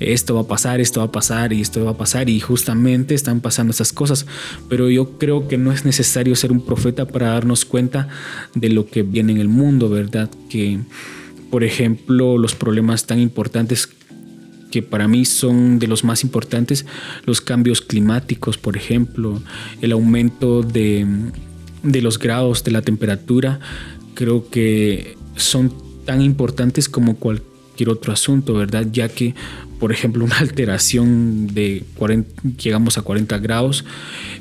[0.00, 3.14] esto va a pasar, esto va a pasar y esto va a pasar y justamente
[3.14, 4.26] están pasando esas cosas.
[4.68, 8.08] Pero yo creo que no es necesario ser un profeta para darnos cuenta
[8.54, 10.30] de lo que viene en el mundo, ¿verdad?
[10.50, 10.80] Que,
[11.50, 13.88] por ejemplo, los problemas tan importantes
[14.70, 16.84] que para mí son de los más importantes,
[17.26, 19.40] los cambios climáticos, por ejemplo,
[19.80, 21.06] el aumento de,
[21.84, 23.60] de los grados de la temperatura,
[24.14, 25.72] creo que son
[26.04, 28.86] tan importantes como cualquier otro asunto, ¿verdad?
[28.92, 29.34] Ya que
[29.84, 33.84] por ejemplo, una alteración de 40, llegamos a 40 grados,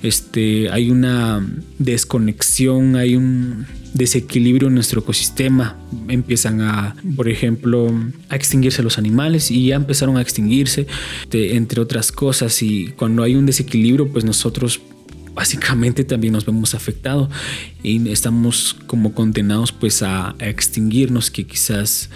[0.02, 1.46] este, hay una
[1.80, 5.78] desconexión, hay un desequilibrio en nuestro ecosistema.
[6.08, 7.94] Empiezan a, por ejemplo,
[8.30, 10.88] a extinguirse los animales y ya empezaron a extinguirse,
[11.32, 12.62] entre otras cosas.
[12.64, 14.80] Y cuando hay un desequilibrio, pues nosotros
[15.34, 17.30] básicamente también nos vemos afectados
[17.82, 22.10] y estamos como condenados pues a extinguirnos, que quizás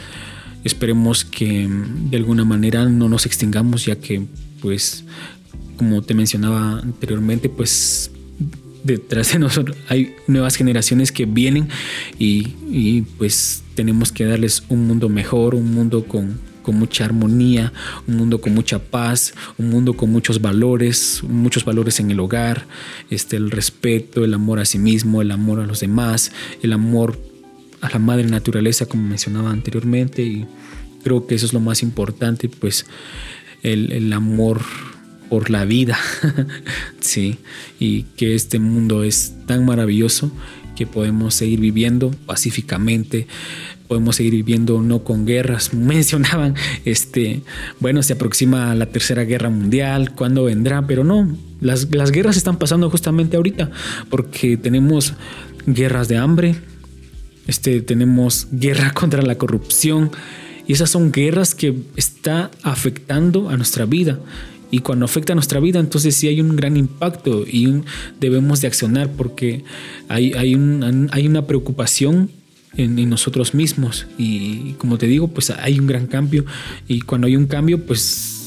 [0.67, 4.25] Esperemos que mm, de alguna manera no nos extingamos ya que
[4.61, 5.05] pues
[5.77, 8.11] como te mencionaba anteriormente pues
[8.83, 11.69] detrás de nosotros hay nuevas generaciones que vienen
[12.19, 17.71] y, pues tenemos que darles un mundo mejor, un mundo con, con mucha armonía,
[18.07, 22.67] un mundo con mucha paz, un mundo con muchos valores, muchos valores en el hogar,
[23.09, 27.17] este, el respeto, el amor a sí mismo, el amor a los demás, el amor
[27.79, 30.45] a la madre naturaleza, como mencionaba anteriormente, y
[31.05, 32.85] creo que eso es lo más importante, pues
[33.63, 34.59] el, amor
[35.29, 35.97] por la vida,
[36.99, 37.37] sí,
[37.79, 40.33] y que este mundo es tan maravilloso
[40.75, 43.25] que podemos seguir viviendo pacíficamente,
[43.87, 45.73] podemos seguir viviendo no con guerras.
[45.73, 47.41] Mencionaban, este,
[47.79, 50.85] bueno, se aproxima la tercera guerra mundial, ¿cuándo vendrá?
[50.87, 53.71] Pero no, las, las guerras están pasando justamente ahorita,
[54.09, 55.13] porque tenemos
[55.65, 56.55] guerras de hambre,
[57.47, 60.11] este, tenemos guerra contra la corrupción
[60.67, 64.19] y esas son guerras que está afectando a nuestra vida.
[64.69, 67.83] Y cuando afecta a nuestra vida, entonces sí hay un gran impacto y
[68.19, 69.63] debemos de accionar porque
[70.09, 70.55] hay, hay,
[71.11, 72.29] hay una preocupación
[72.77, 74.07] en, en, nosotros mismos.
[74.17, 76.45] Y como te digo, pues hay un gran cambio.
[76.87, 78.37] Y cuando hay un cambio, pues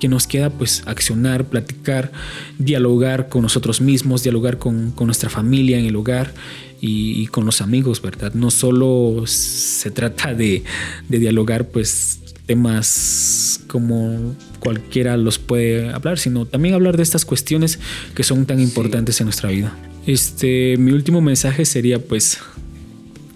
[0.00, 2.10] que nos queda pues accionar, platicar,
[2.58, 6.32] dialogar con nosotros mismos, dialogar con, con nuestra familia en el hogar
[6.80, 8.32] y, con los amigos, ¿verdad?
[8.32, 10.64] No solo se trata de,
[11.08, 17.78] de dialogar pues temas como cualquiera los puede hablar, sino también hablar de estas cuestiones
[18.14, 19.76] que son tan importantes en nuestra vida.
[20.06, 22.38] Este, mi último mensaje sería pues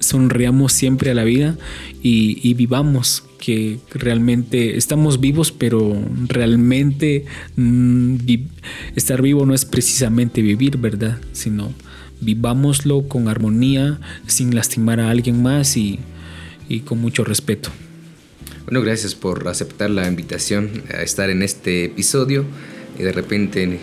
[0.05, 1.57] sonriamos siempre a la vida
[2.03, 5.97] y, vivamos que realmente estamos vivos, pero
[6.29, 7.25] realmente
[7.57, 8.17] mm,
[8.95, 11.19] estar vivo no es precisamente vivir, ¿verdad?
[11.33, 11.73] Sino
[12.21, 15.99] vivámoslo con armonía, sin lastimar a alguien más y,
[16.85, 17.71] con mucho respeto.
[18.65, 22.45] Bueno, gracias por aceptar la invitación a estar en este episodio
[22.99, 23.79] y de repente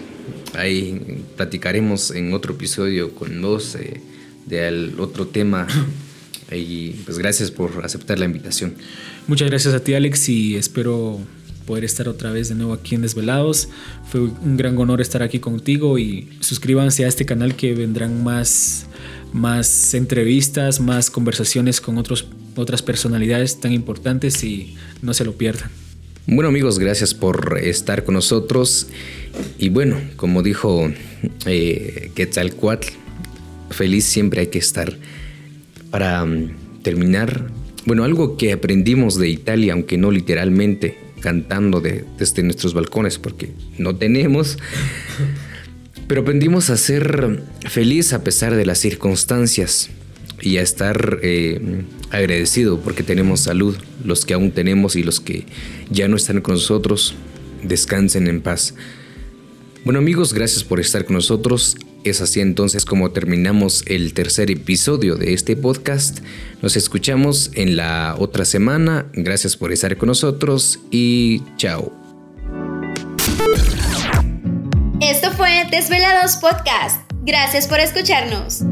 [0.55, 4.01] ahí platicaremos en otro episodio con vos eh,
[4.47, 5.67] de otro tema
[6.51, 8.75] y pues gracias por aceptar la invitación.
[9.27, 11.19] Muchas gracias a ti Alex y espero
[11.65, 13.69] poder estar otra vez de nuevo aquí en Desvelados.
[14.09, 18.87] Fue un gran honor estar aquí contigo y suscríbanse a este canal que vendrán más,
[19.31, 25.69] más entrevistas, más conversaciones con otros, otras personalidades tan importantes y no se lo pierdan.
[26.27, 28.87] Bueno amigos, gracias por estar con nosotros.
[29.57, 30.91] Y bueno, como dijo
[31.45, 32.87] eh, Quetzalcoatl,
[33.69, 34.97] feliz siempre hay que estar.
[35.91, 37.51] Para mm, terminar,
[37.85, 43.95] bueno, algo que aprendimos de Italia, aunque no literalmente, cantando desde nuestros balcones, porque no
[43.95, 44.57] tenemos,
[46.07, 49.89] pero aprendimos a ser feliz a pesar de las circunstancias
[50.41, 55.45] y a estar eh, agradecido porque tenemos salud, los que aún tenemos y los que
[55.89, 57.13] ya no están con nosotros,
[57.63, 58.73] descansen en paz.
[59.85, 61.77] Bueno amigos, gracias por estar con nosotros.
[62.03, 66.19] Es así entonces como terminamos el tercer episodio de este podcast.
[66.61, 69.05] Nos escuchamos en la otra semana.
[69.13, 71.93] Gracias por estar con nosotros y chao.
[74.99, 77.01] Esto fue Desvelados Podcast.
[77.23, 78.63] Gracias por escucharnos.